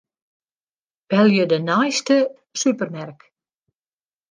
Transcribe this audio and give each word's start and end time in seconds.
Belje 1.13 1.45
de 1.51 1.59
neiste 1.67 2.19
supermerk. 2.65 3.31